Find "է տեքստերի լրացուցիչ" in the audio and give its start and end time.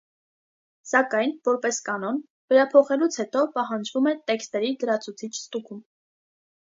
4.13-5.31